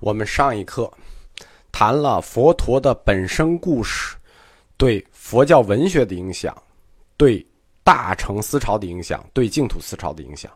[0.00, 0.90] 我们上一课
[1.72, 4.16] 谈了佛陀的本生故事
[4.76, 6.56] 对佛教文学的影响，
[7.16, 7.44] 对
[7.82, 10.50] 大乘思潮的影响，对净土思潮的影响。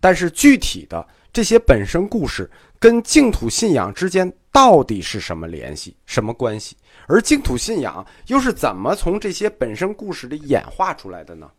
[0.00, 6.76] 但是具体的这些本身故事跟净土信仰之间到底是什么联系、什么关系？
[7.06, 11.50] 而净土信仰又是怎么从这些本身故事里演化出来的呢？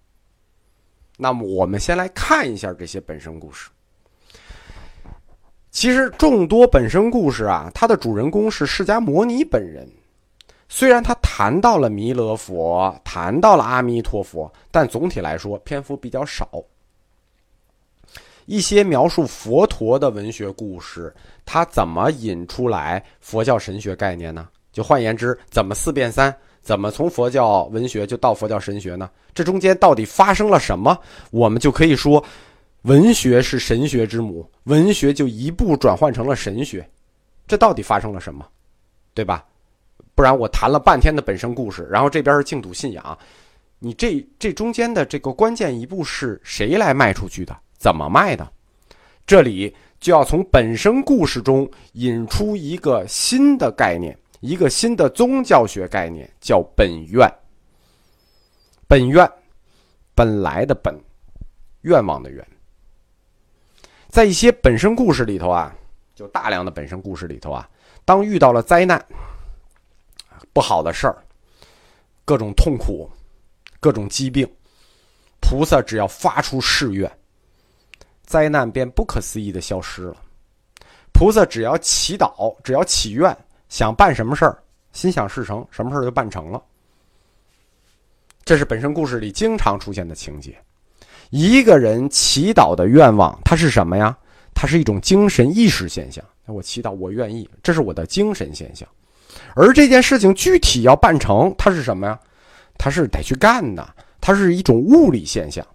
[1.17, 3.69] 那么，我们先来看一下这些本身故事。
[5.75, 9.85] 其实众多本身故事啊，它的主人公是释迦牟尼本人。
[10.69, 16.49] 虽然他谈到了弥勒佛，谈到了阿弥陀佛，但总体来说篇幅比较少。
[18.45, 21.13] 一些描述佛陀的文学故事，
[21.43, 24.47] 他怎么引出来佛教神学概念呢？
[24.71, 26.33] 就换言之，怎么四变三？
[26.61, 29.09] 怎么从佛教文学就到佛教神学呢？
[29.33, 30.97] 这中间到底发生了什么？
[31.31, 32.23] 我们就可以说。
[32.85, 36.87] 文学是神学之母，文学就一步转换成了神学，
[37.47, 38.47] 这到底发生了什么，
[39.15, 39.43] 对吧？
[40.13, 43.17] 不然我谈了半天的本身故事，然后这边是净土信仰，
[43.79, 47.57] 你这这中间的这个关键一步是谁来卖出去的？
[47.79, 48.47] 怎么卖的？
[49.25, 57.27] 这里就要从本身故事中引出一个新的概念，一个新的宗教学概念，叫本愿。
[58.87, 59.27] 本愿，
[60.13, 60.95] 本来的本，
[61.81, 62.47] 愿望的愿。
[64.15, 65.75] 在一些本身故事里头啊，
[66.15, 67.69] 就大量的本身故事里头啊，
[68.05, 69.05] 当遇到了灾难、
[70.53, 71.21] 不好的事儿、
[72.23, 73.11] 各种痛苦、
[73.77, 74.49] 各种疾病，
[75.41, 77.11] 菩萨只要发出誓愿，
[78.23, 80.15] 灾难便不可思议的消失了。
[81.11, 84.63] 菩萨只要祈祷，只要祈愿，想办什么事儿，
[84.93, 86.63] 心想事成，什么事儿就办成了。
[88.45, 90.57] 这是本身故事里经常出现的情节。
[91.29, 94.15] 一个人祈祷的愿望，它是什么呀？
[94.53, 96.23] 它是一种精神意识现象。
[96.45, 98.87] 我祈祷，我愿意，这是我的精神现象。
[99.53, 102.17] 而这件事情具体要办成，它是什么呀？
[102.77, 103.87] 它是得去干的，
[104.21, 105.65] 它是一种物理现象。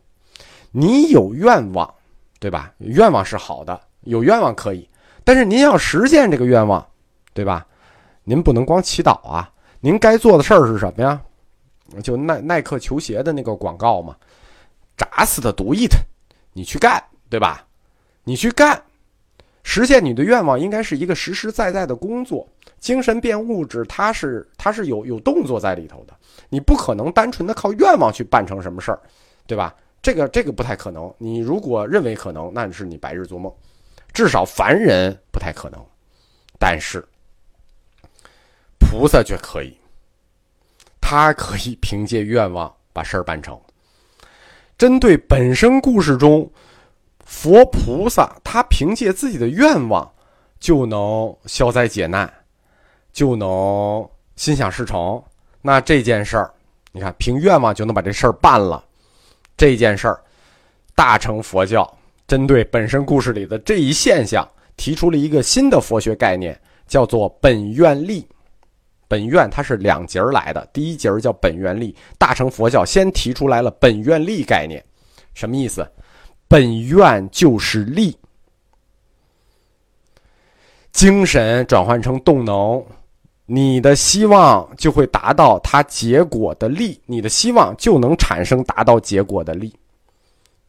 [0.70, 1.92] 你有愿望，
[2.38, 2.72] 对吧？
[2.78, 4.88] 愿望是好的，有愿望可以，
[5.24, 6.86] 但是您要实现这个愿望，
[7.34, 7.66] 对吧？
[8.22, 11.20] 您不能光祈祷啊，您该做的事儿是什么呀？
[12.02, 14.14] 就耐耐克球鞋的那个广告嘛。
[15.00, 15.94] 打死的毒 it，
[16.52, 17.66] 你去干，对吧？
[18.24, 18.82] 你去干，
[19.62, 22.46] 实现你的愿望，应该是一个实实在在的工作。
[22.78, 26.14] 精神变物质，它是它是有有动作在里头的。
[26.48, 29.00] 你不可能单纯的靠愿望去办成什么事儿，
[29.46, 29.74] 对吧？
[30.02, 31.12] 这个这个不太可能。
[31.18, 33.52] 你如果认为可能，那是你白日做梦。
[34.12, 35.80] 至少凡人不太可能，
[36.58, 37.06] 但是
[38.78, 39.78] 菩萨却可以，
[41.00, 43.60] 他可以凭借愿望把事儿办成。
[44.80, 46.50] 针对本身故事中，
[47.26, 50.10] 佛菩萨他凭借自己的愿望
[50.58, 52.32] 就能消灾解难，
[53.12, 55.22] 就能心想事成。
[55.60, 56.50] 那这件事儿，
[56.92, 58.82] 你看凭愿望就能把这事儿办了。
[59.54, 60.18] 这件事儿，
[60.94, 61.86] 大乘佛教
[62.26, 64.48] 针对本身故事里的这一现象，
[64.78, 68.26] 提出了一个新的佛学概念，叫做本愿力。
[69.10, 71.92] 本愿它是两节儿来的，第一节儿叫本愿力。
[72.16, 74.80] 大乘佛教先提出来了本愿力概念，
[75.34, 75.84] 什么意思？
[76.46, 78.16] 本愿就是力，
[80.92, 82.80] 精神转换成动能，
[83.46, 89.74] 你的希望就会达到它结果的力，你的希望就能产生达到结果的力。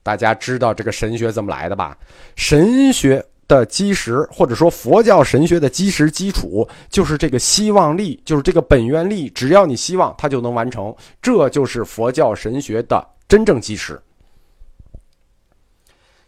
[0.02, 1.96] 大家知道这个神学怎么来的吧？
[2.36, 3.24] 神学。
[3.52, 9.30] 的基石，或者说佛教神学的基石基础，就是这个希望力，就是这个本愿力。
[9.32, 10.96] 只要你希望，它就能完成。
[11.22, 14.02] 这就是佛教神学的真正基石。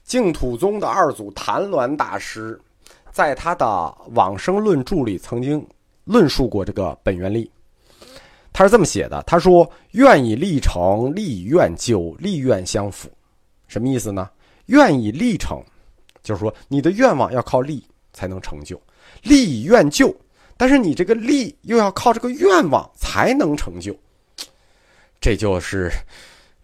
[0.04, 2.60] 净土宗的二祖谭鸾大师，
[3.10, 3.66] 在他的
[4.14, 5.66] 《往生论著》里曾经
[6.04, 7.50] 论述过这个本愿力。
[8.52, 13.10] 他是这么写的：他说，愿以立成，立愿就，立愿相符。
[13.70, 14.30] 什么意思呢？
[14.66, 15.64] 愿以立成。
[16.24, 18.82] 就是说，你的愿望要靠力才能成就，
[19.22, 20.16] 力以愿就，
[20.56, 23.94] 但是你这个力又要靠这个愿望才能成就，
[25.20, 25.92] 这就是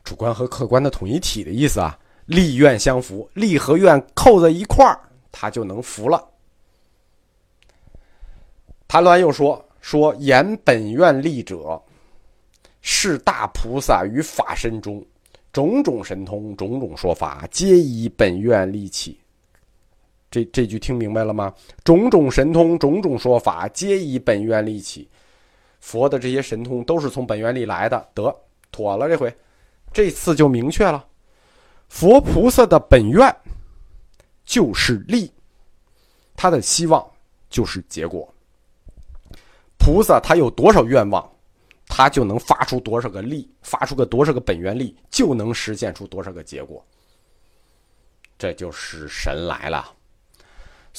[0.04, 1.98] 主观和客观的统一体的意思啊！
[2.26, 5.00] 力愿相符，力和愿扣在一块儿，
[5.32, 6.24] 它就能服了。
[8.88, 11.82] 谭鸾又说：“说言本愿力者，
[12.82, 15.04] 是大菩萨于法身中，
[15.52, 19.20] 种种神通，种种说法，皆以本愿力起。”
[20.32, 21.54] 这这句听明白了吗？
[21.84, 25.10] 种种神通，种种说法，皆以本愿力起。
[25.80, 28.08] 佛的这些神通都是从本愿力来的。
[28.14, 28.36] 得
[28.72, 29.36] 妥了，这回，
[29.92, 31.04] 这次就明确了，
[31.88, 33.36] 佛菩萨的本愿
[34.46, 35.32] 就是力，
[36.36, 37.04] 他的希望
[37.50, 38.32] 就是结果。
[39.80, 41.28] 菩萨他有多少愿望，
[41.88, 46.86] 他就能发出多少个力，发出个多少个本愿力，就能实现出多少个结果。
[48.38, 49.96] 这就是神来了。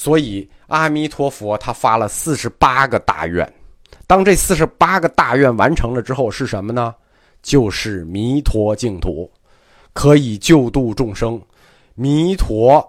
[0.00, 3.46] 所以阿弥陀佛他发了四十八个大愿，
[4.06, 6.94] 当这四十八个大愿完成了之后，是什么呢？
[7.42, 9.30] 就是弥陀净土，
[9.92, 11.38] 可以救度众生。
[11.94, 12.82] 弥陀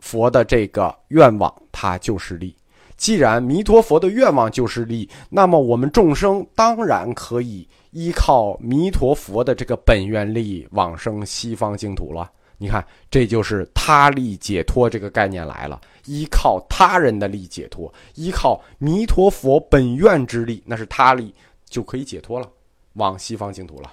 [0.00, 2.54] 佛的这个愿望，它就是力。
[2.98, 12.30] 既然弥陀佛的愿望就是力，那么我们众生当然可以依靠弥陀佛的这个本愿力往生西方净土了。
[12.62, 15.80] 你看，这就是他力解脱这个概念来了。
[16.04, 21.34] 依靠他人的力解脱，依靠弥陀佛本愿之力，那是他力
[21.68, 22.46] 就可以解脱了，
[22.92, 23.90] 往西方净土了。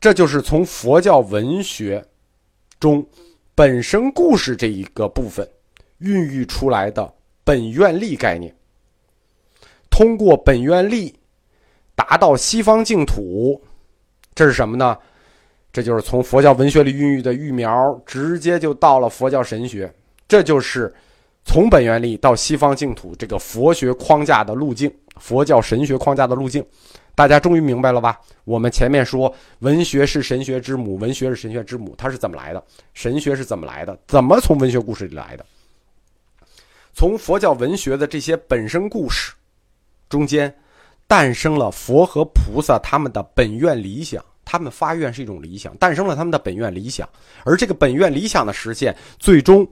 [0.00, 2.04] 这就是从佛教文学
[2.80, 3.06] 中
[3.54, 5.48] 本身故事这一个部分
[5.98, 7.14] 孕育出来的。
[7.44, 8.54] 本愿力概念，
[9.88, 11.18] 通过本愿力
[11.94, 13.62] 达到西方净土，
[14.34, 14.98] 这是什么呢？
[15.78, 17.70] 这就是从佛教文学里孕育的育苗，
[18.04, 19.88] 直接就到了佛教神学。
[20.26, 20.92] 这就是
[21.44, 26.66] 从本愿力到西方净土这个佛学框架的路径，佛教神学框架的路径。
[27.14, 28.18] 大家终于明白了吧？
[28.42, 32.60] 我们前面说文学是神学之母，文学是神学之母，它是怎么来的？
[32.92, 33.96] 神学是怎么来的？
[34.08, 35.46] 怎么从文学故事里来的？
[36.92, 39.32] 从佛教文学的这些本身故事
[40.08, 40.52] 中间，
[41.06, 44.20] 诞生了佛和菩萨他们的本愿理想。
[44.50, 47.06] 他们发愿是一种理想，诞生了他们的本愿理想。
[47.44, 49.68] 而这个本愿理想的实现，最终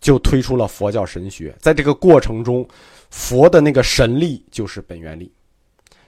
[0.00, 1.54] 就推出了佛教神学。
[1.60, 2.66] 在这个过程中，
[3.10, 5.30] 佛的那个神力就是本愿力。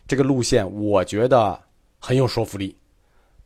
[0.08, 1.60] 这个路线，我觉得
[1.98, 2.74] 很有说服力。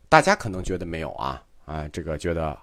[0.09, 2.57] 大家可能觉得没有啊啊，这个觉得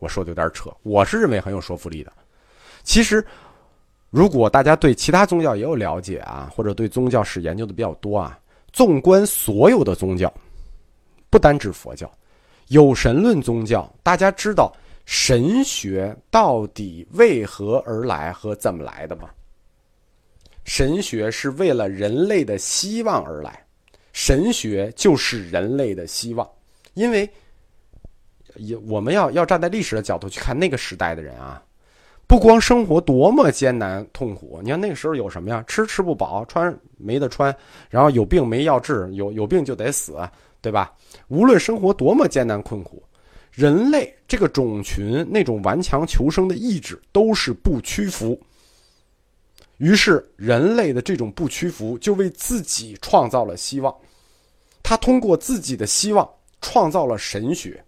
[0.00, 0.70] 我说的有点扯。
[0.82, 2.12] 我是认为很有说服力的。
[2.82, 3.24] 其实，
[4.10, 8.38] 如果大家对其他宗教也有了解啊，或者对宗教史研究的比较多啊，
[8.70, 10.30] 纵观所有的宗教，
[11.30, 12.10] 不单指佛教，
[12.68, 14.72] 有神论宗教，大家知道
[15.04, 19.30] 神学到底为何而来和怎么来的吗？
[20.64, 23.64] 神学是为了人类的希望而来，
[24.12, 26.46] 神学就是人类的希望，
[26.94, 27.28] 因为
[28.56, 31.62] 也我们要要站在历史的角度去看那个时代的人啊。
[32.26, 35.64] 不光生活多么艰难痛苦，你看那个时候有什么呀？
[35.66, 37.56] 吃吃不饱，穿没得穿，
[37.88, 40.18] 然后有病没药治，有有病就得死，
[40.60, 40.92] 对吧？
[41.28, 43.02] 无论生活多么艰难困苦，
[43.52, 48.40] 人类这个种群那种顽强求生的意志都是不屈服。
[49.78, 53.94] 于是人类的这种不屈服，就为自己创造了希望。
[54.82, 56.28] 他通过自己的希望
[56.60, 57.84] 创造了神学。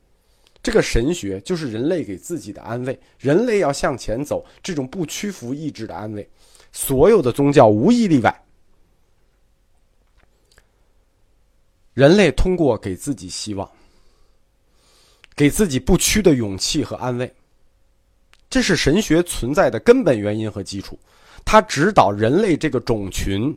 [0.63, 6.29] 这个神学就是人类给自己的安慰，人类要向前走，这种不屈服意志的安慰。
[6.71, 8.45] 所有的宗教无一例外，
[11.93, 13.69] 人类通过给自己希望，
[15.35, 17.33] 给自己不屈的勇气和安慰，
[18.49, 20.99] 这是神学存在的根本原因和基础。
[21.45, 23.57] 它指导人类这个种群，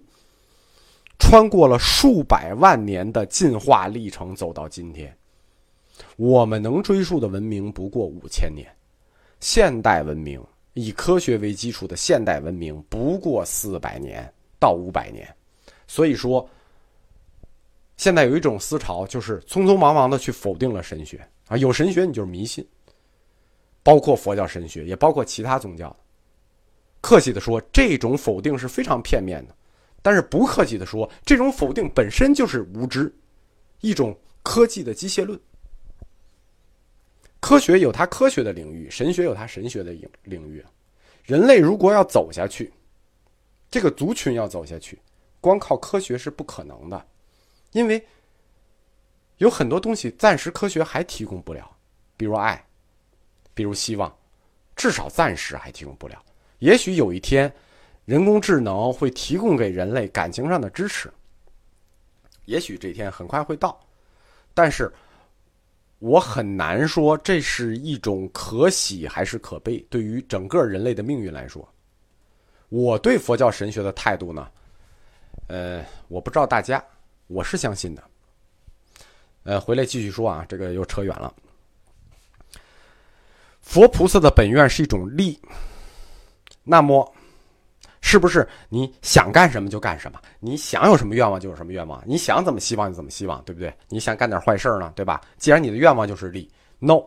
[1.19, 5.15] 穿过了数百万年的进化历程，走到今天。
[6.15, 8.67] 我们能追溯的文明不过五千年，
[9.39, 10.43] 现代文明
[10.73, 14.27] 以科学为基础的现代文明不过四百年
[14.59, 15.27] 到五百年，
[15.87, 16.49] 所以说，
[17.97, 22.67] 现在有一种思潮就是匆匆忙忙的去否定了神学啊，有神学你就是迷信，
[23.83, 25.95] 包括佛教神学，也包括其他宗教。
[27.01, 29.53] 客气的说，这种否定是非常片面的；
[30.01, 33.13] 但是不客气的说，这种否定本身就是无知，
[33.81, 35.39] 一种科技的机械论。
[37.39, 40.63] 科学有它科学的领域，神学有它神学的领领域。
[41.25, 42.71] 人类如果要走下去，
[43.69, 44.97] 这个族群要走下去，
[45.41, 47.05] 光靠科学是不可能的，
[47.73, 48.03] 因为
[49.37, 51.69] 有很多东西暂时科学还提供不了，
[52.15, 52.65] 比如爱，
[53.53, 54.11] 比如希望，
[54.75, 56.23] 至少暂时还提供不了。
[56.59, 57.53] 也许有一天，
[58.05, 61.11] 人工智能会提供给人类感情上的支持，
[62.45, 63.79] 也许这天很快会到，
[64.53, 64.91] 但是。
[65.99, 69.77] 我很难说这是一种可喜还是可悲。
[69.89, 71.65] 对于整个人类的命运来说，
[72.67, 74.51] 我对佛教神学的态度呢？
[75.47, 76.83] 呃，我不知道大家，
[77.27, 78.03] 我是相信的。
[79.43, 81.33] 呃，回来继续说啊，这个又扯远了。
[83.61, 85.39] 佛菩萨的本愿是一种力，
[86.63, 87.13] 那么。
[88.05, 90.19] 是不是你想干什么就干什么？
[90.41, 92.03] 你想有什么愿望就有什么愿望？
[92.05, 93.73] 你想怎么希望就怎么希望，对不对？
[93.87, 95.21] 你想干点坏事呢，对吧？
[95.37, 97.01] 既然你的愿望就是力，no，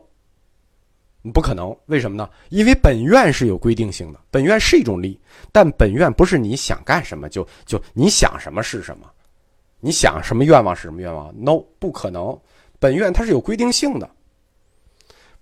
[1.34, 2.28] 不可能，为什么呢？
[2.48, 5.20] 因为本愿是有规定性的，本愿是一种力，
[5.52, 9.08] 但本愿不是你想干什么就就你想什么是什么，
[9.80, 12.38] 你想什么愿望是什么愿望？No，不可能，
[12.78, 14.10] 本愿它是有规定性的。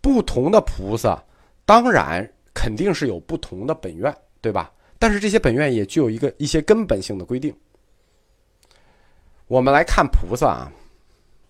[0.00, 1.22] 不同的菩萨，
[1.64, 4.72] 当然肯定是有不同的本愿，对吧？
[4.98, 7.54] 但是这些本愿也具有一个一些根本性的规定。
[9.46, 10.72] 我们来看菩萨啊，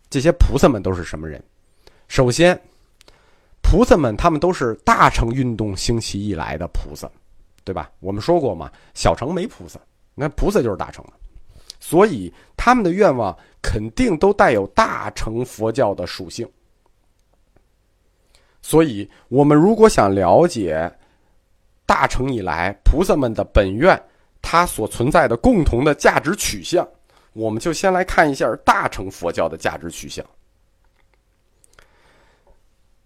[0.09, 1.43] 这些菩萨们都是什么人？
[2.09, 2.59] 首先。
[3.67, 7.11] 菩萨们，他们都是大乘运动兴起以来的菩萨，
[7.65, 7.91] 对吧？
[7.99, 9.81] 我们说过嘛，小乘没菩萨，
[10.15, 11.13] 那菩萨就是大乘的，
[11.81, 12.33] 所以
[12.65, 16.51] 他们的愿望肯定都带有大乘佛教的属性。
[18.63, 20.91] 所以，我们如果想了解
[21.85, 24.03] 大乘以来菩萨们的本愿，
[24.41, 26.89] 它所存在的共同的价值取向，
[27.35, 30.25] 我们就先来看一下大乘佛教的价值取向。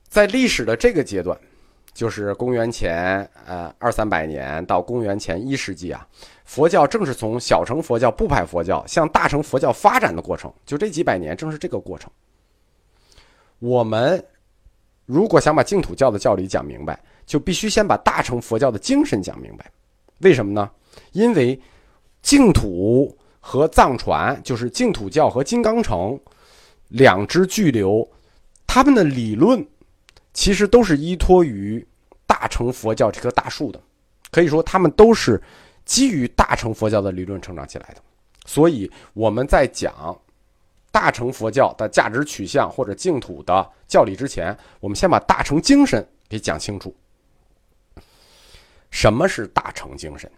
[0.09, 1.37] 在历史的这个阶段，
[1.99, 6.07] 就是公元前呃二三百年到公元前一世纪啊，
[6.45, 10.49] 佛教正是从小乘佛教、部派佛教向大乘佛教发展的过程。
[10.65, 12.09] 就这几百年，正是这个过程。
[13.59, 14.25] 我们
[15.07, 19.69] 如果想把净土教的教理讲明白，就必须先把大乘佛教的精神讲明白。
[20.19, 20.71] 为什么呢？
[21.11, 21.61] 因为
[22.23, 26.17] 净土和藏传，就是净土教和金刚乘
[26.87, 28.09] 两支巨流，
[28.69, 29.67] 他们的理论。
[30.35, 31.85] 其实都是依托于
[32.29, 33.83] 大乘佛教这棵大树的，
[34.31, 35.43] 可以说他们都是
[35.85, 38.03] 基于大乘佛教的理论成长起来的。
[38.47, 40.17] 所以我们在讲
[40.93, 46.95] 大乘佛教的价值取向或者净土的教理之前，我们先把大乘精神给讲清楚。
[48.91, 50.31] 什么是大乘精神？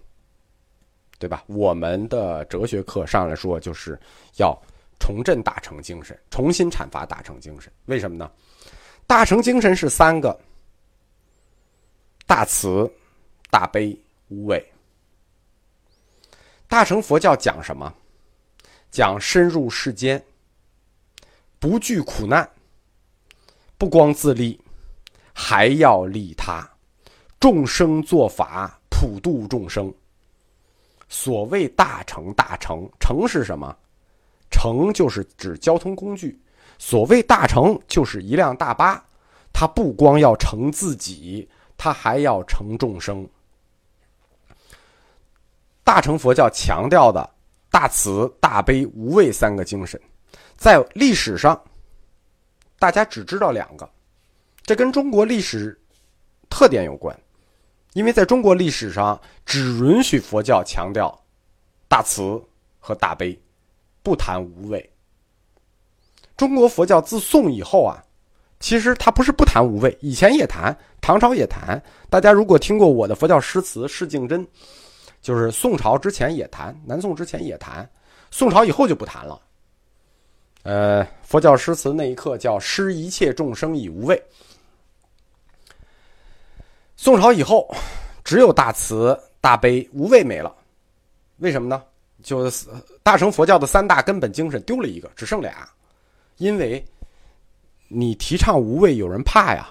[1.18, 1.44] 对吧？
[1.48, 4.00] 我们的哲学课上来说，就是
[4.38, 4.58] 要
[4.98, 7.70] 重振大乘精神，重新阐发大乘精神。
[7.84, 8.30] 为什么呢？
[9.06, 10.38] 大乘精神是三个：
[12.30, 12.88] 大慈、
[13.50, 14.64] 大悲、无畏。
[16.68, 17.92] 大乘佛教讲什么？
[18.88, 20.24] 讲深入世间，
[21.58, 22.48] 不惧苦难，
[23.76, 24.60] 不光自利，
[25.32, 26.64] 还要利他，
[27.40, 29.92] 众生做法，普度众生。
[31.08, 33.76] 所谓大乘，大乘，乘是什么？
[34.52, 36.40] 乘就是指交通工具。
[36.78, 39.04] 所谓大乘，就是一辆大巴，
[39.52, 41.50] 它不光要乘自己，
[41.82, 43.26] 他还要成众生。
[45.82, 47.28] 大乘佛教强调的
[47.70, 49.98] 大慈、大悲、无畏三个精神，
[50.58, 51.58] 在历史上，
[52.78, 53.90] 大家只知道两个，
[54.62, 55.74] 这跟中国历史
[56.50, 57.18] 特点有关，
[57.94, 61.18] 因为在中国历史上只允许佛教强调
[61.88, 62.38] 大慈
[62.78, 63.40] 和大悲，
[64.02, 64.92] 不谈无畏。
[66.36, 68.04] 中国佛教自宋以后啊，
[68.60, 71.82] 其实他不是不谈无畏，以前也谈，唐朝也谈。
[72.08, 74.46] 大家如果听过我的佛教诗词《释净真》，
[75.22, 77.88] 就是宋朝之前也谈，南宋之前也谈，
[78.30, 79.40] 宋朝以后就不谈了。
[80.62, 84.22] 呃，佛教诗词那一刻叫“施一切众生以无畏”。
[86.96, 87.74] 宋朝以后，
[88.22, 90.54] 只有大慈大悲无畏没了，
[91.38, 91.82] 为什么呢？
[92.22, 92.68] 就是
[93.02, 95.66] 大乘佛教的三大根本精神丢了一个，只剩俩。
[96.36, 96.84] 因为，
[97.92, 99.68] 你提倡无畏，有人怕呀。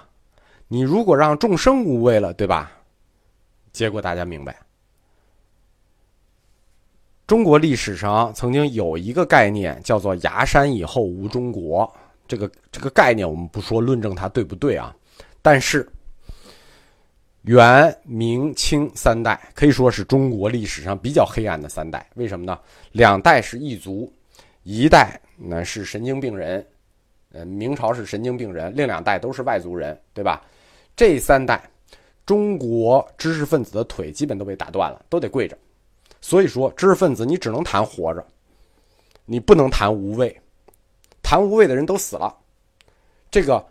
[0.68, 2.70] 你如果让众生无畏了，对吧？
[3.72, 4.56] 结果大家明白，
[7.26, 11.90] 中国历史上曾经有一个概念叫做“崖山以后无中国”。
[12.28, 14.94] 这个这个概念，我们不说论证它对不对啊。
[15.42, 15.88] 但是，
[17.42, 22.06] 元、明、清三代可以说是中国历史上比较黑暗的三代。
[22.14, 22.58] 为什么呢？
[22.92, 24.12] 两代是异族，
[24.62, 25.20] 一代。
[25.36, 26.64] 那是神经病人，
[27.32, 30.42] 呃，明朝是神经病人，另两代都是外族人，对吧？
[30.96, 31.62] 这三代，
[32.26, 35.56] 中国知识分子的腿基本都被打断了，都得跪着。
[36.20, 38.26] 所以说，知识分子你只能谈活着，
[39.24, 40.38] 你不能谈无畏，
[41.22, 42.36] 谈无畏的人都死了。
[43.30, 43.64] 这个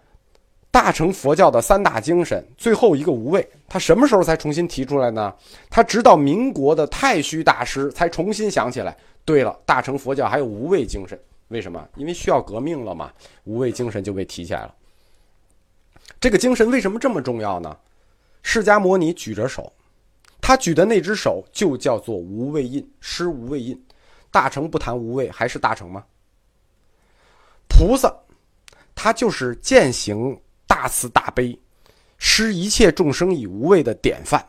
[0.71, 5.35] 大乘佛教的三大精神，最后一个无畏，他什么时候才重新提出来呢？
[5.69, 8.97] 他直到民国的太虚大师才重新想起来。
[9.25, 11.19] 对了，大乘佛教还有无畏精神。
[11.49, 11.87] 为什么？
[11.95, 13.11] 因为需要革命了嘛，
[13.43, 14.73] 无畏精神就被提起来了。
[16.19, 17.77] 这个精神为什么这么重要呢？
[18.41, 19.71] 释迦摩尼举着手，
[20.41, 23.79] 他举的那只手就叫做无畏印，施无畏印。
[24.31, 26.05] 大乘不谈无畏，还是大乘吗？
[27.67, 28.15] 菩萨，
[28.93, 31.57] 他就是践行大慈大悲，
[32.17, 34.47] 施一切众生以无畏的典范。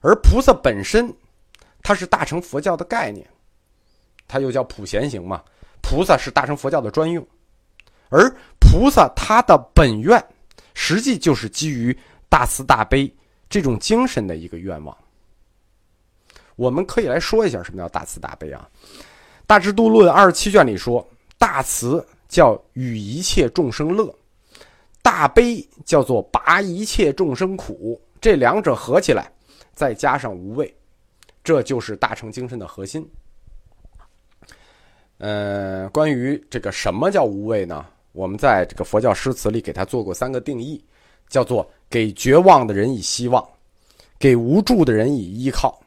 [0.00, 1.14] 而菩萨本身，
[1.82, 3.26] 它是大乘佛教的概念，
[4.26, 5.42] 它又叫普贤行嘛。
[5.82, 7.26] 菩萨是大乘佛教的专用，
[8.08, 10.24] 而菩萨他的本愿
[10.74, 11.96] 实际就是基于
[12.28, 13.12] 大慈大悲
[13.48, 14.96] 这种精神的一个愿望。
[16.56, 18.68] 我们可以来说一下什么叫大慈大悲啊？
[19.46, 21.06] 《大智度论》二十七卷里说，
[21.38, 24.14] 大慈叫与一切众生乐，
[25.02, 28.00] 大悲叫做拔一切众生苦。
[28.20, 29.32] 这两者合起来，
[29.72, 30.72] 再加上无畏，
[31.42, 33.08] 这就是大乘精神的核心。
[35.20, 37.84] 呃，关于这个什么叫无畏呢？
[38.12, 40.82] 我们在这个佛教诗词里给他做过三个定义，
[41.28, 43.46] 叫做给绝望的人以希望，
[44.18, 45.78] 给无助的人以依靠，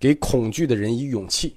[0.00, 1.56] 给恐惧的人以勇气，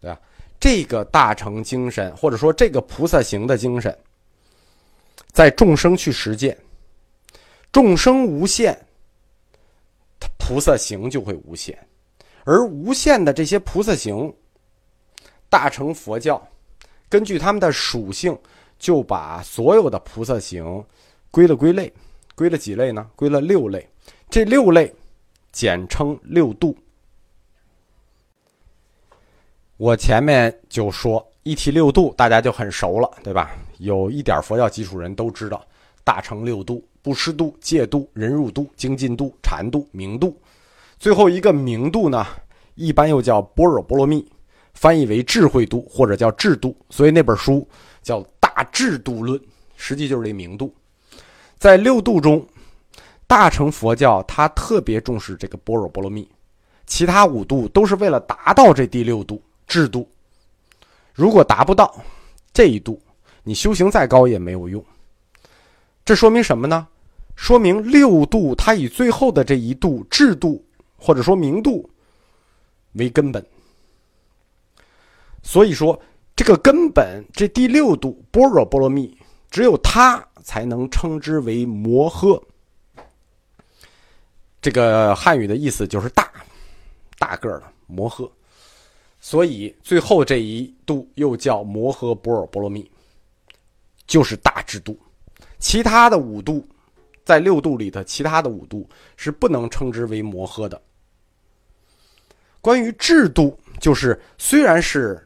[0.00, 0.20] 对吧？
[0.58, 3.96] 这个大乘精神，或者说这个菩萨行的精神，
[5.30, 6.58] 在众生去实践，
[7.70, 8.76] 众生无限，
[10.38, 11.78] 菩萨行就会无限，
[12.42, 14.34] 而无限的这些菩萨行。
[15.54, 16.44] 大乘佛教
[17.08, 18.36] 根据他们的属性，
[18.76, 20.84] 就把所有的菩萨行
[21.30, 21.92] 归了归类，
[22.34, 23.08] 归了几类呢？
[23.14, 23.88] 归了六类。
[24.28, 24.92] 这六类
[25.52, 26.76] 简称六度。
[29.76, 33.52] 我前面就说一提六度，大家就很熟了，对吧？
[33.78, 35.64] 有一点佛教基础人都知道，
[36.02, 40.36] 大乘六度：布施度、戒度、忍辱度、精进度、禅度、明度。
[40.98, 42.26] 最后一个明度呢，
[42.74, 44.28] 一般又叫般若波罗蜜。
[44.74, 47.66] 翻译为智慧度或者叫制度，所以那本书
[48.02, 49.38] 叫《大制度论》，
[49.76, 50.74] 实际就是这明度。
[51.56, 52.46] 在六度中，
[53.26, 56.28] 大乘佛教它特别重视这个般若波罗蜜，
[56.86, 60.06] 其他五度都是为了达到这第六度制度。
[61.14, 61.96] 如果达不到
[62.52, 63.00] 这一度，
[63.42, 64.84] 你修行再高也没有用。
[66.04, 66.86] 这说明什么呢？
[67.36, 70.64] 说明六度它以最后的这一度制度
[70.96, 71.88] 或者说明度
[72.92, 73.44] 为根本。
[75.46, 76.00] 所以说，
[76.34, 79.16] 这个根本，这第六度般若波罗蜜，
[79.50, 82.42] 只有它才能称之为摩诃。
[84.62, 86.32] 这个汉语的意思就是大，
[87.18, 88.28] 大个儿的摩诃。
[89.20, 92.90] 所以最后这一度又叫摩诃般若波罗蜜，
[94.06, 94.98] 就是大智度。
[95.58, 96.66] 其他的五度，
[97.22, 100.80] 在六度里的其他的五度是不能称之为摩诃的。
[102.62, 105.20] 关于制度，就是虽然是。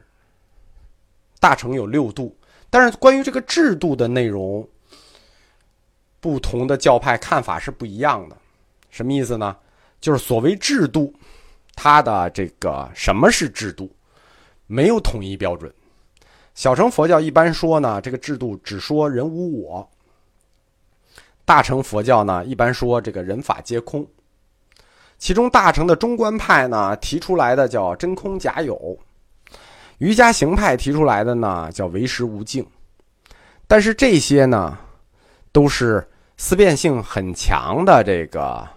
[1.39, 2.35] 大乘有六度，
[2.69, 4.67] 但是关于这个制度的内容，
[6.19, 8.37] 不同的教派看法是不一样的。
[8.89, 9.55] 什么意思呢？
[10.01, 11.13] 就是所谓制度，
[11.75, 13.89] 它的这个什么是制度，
[14.67, 15.73] 没有统一标准。
[16.55, 19.87] 小乘佛教一般说呢，这个制度只说人无我；
[21.45, 24.05] 大乘佛教呢，一般说这个人法皆空。
[25.17, 28.97] 其中大乘的中观派呢，提出来的叫真空假有。
[29.99, 32.65] 瑜伽行派提出来的呢，叫唯识无境，
[33.67, 34.77] 但是这些呢，
[35.51, 36.05] 都是
[36.37, 38.67] 思辨性很强的这个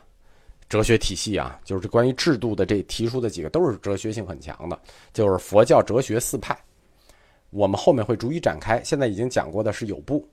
[0.69, 4.79] 哲学体系啊，就是关于制度的这提出的几个都是哲学性很强的，
[5.13, 6.59] 就是佛教哲学四派。
[7.51, 10.27] 我们后面会逐一展开，现在已经讲过的是有部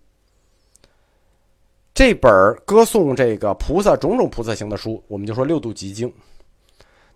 [1.94, 2.32] 这本
[2.66, 6.12] 歌颂这个菩萨种种菩萨行的书，我们就说六度集经。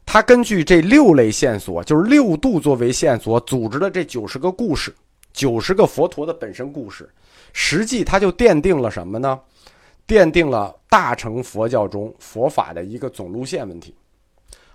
[0.06, 4.94] 他根据这六类线索，就是六度作为线索，组织了这九十个故事，
[5.32, 7.10] 九十个佛陀的本身故事。
[7.52, 9.40] 实际他就奠定了什么呢？
[10.08, 13.96] 奠定了大乘佛教中佛法的一个总路线问题，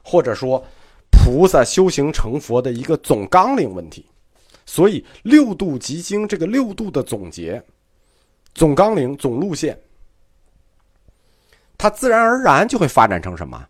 [0.02, 0.64] 或者说
[1.10, 4.06] 菩萨修行成佛的一个总纲领问题。
[4.64, 7.62] 所以六度集经这个六度的总结、
[8.54, 9.78] 总纲领、总路线，
[11.76, 13.66] 它自然而然就会发展成什么？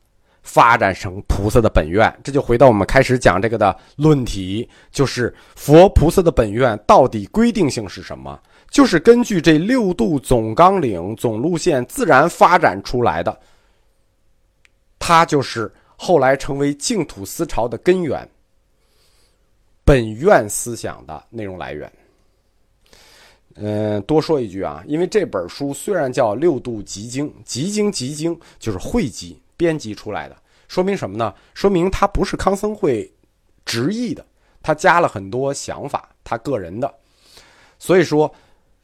[0.48, 8.40] 发展成菩萨的本愿，这就回到我们开始讲这个的论题，就是佛菩萨的本愿到底规定性是什么？
[8.70, 13.38] 就是根据这六度总纲领、总路线自然发展出来的，
[14.98, 18.26] 它就是后来成为净土思潮的根源、
[19.84, 21.92] 本愿思想的内容来源。
[23.56, 29.38] 嗯，多说一句啊，因为这本书虽然叫六度集经，集经集经就是汇集。
[29.58, 30.36] 编辑出来的，
[30.68, 31.34] 说明什么呢？
[31.52, 33.12] 说明他不是康僧会
[33.66, 34.24] 直译的，
[34.62, 36.90] 他加了很多想法，他个人的。
[37.78, 38.32] 所以说，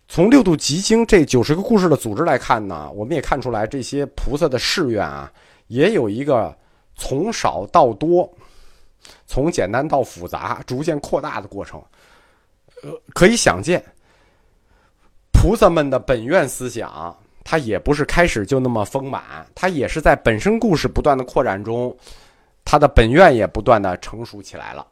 [0.08, 5.32] 从六度集经这九十个故事的组织来看呢，我们也看出来这些菩萨的誓愿啊，
[5.68, 6.54] 也有一个
[6.96, 8.30] 从少到多，
[9.26, 11.82] 从简单到复杂，逐渐扩大的过程。
[12.82, 13.82] 呃，可以想见，
[15.32, 17.16] 菩萨们的本愿思想。
[17.44, 19.22] 他也不是开始就那么丰满，
[19.54, 21.94] 他也是在本身故事不断的扩展中，
[22.64, 24.86] 他的本愿也不断的成熟起来了。